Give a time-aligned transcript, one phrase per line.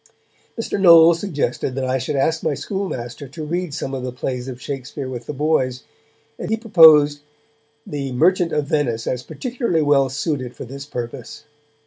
[0.59, 0.79] Mr.
[0.81, 4.59] Knowles suggested that I should ask my schoolmaster to read some of the plays of
[4.59, 5.83] Shakespeare with the boys,
[6.39, 7.19] and he proposed
[7.85, 11.43] The Merchant of Venice as particularly well suited for this purpose.